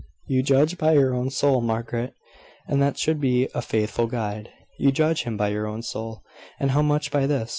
[0.25, 2.15] "You judge by your own soul, Margaret;
[2.67, 4.49] and that should be a faithful guide.
[4.79, 6.23] You judge him by your own soul,
[6.59, 7.49] and how much by this?"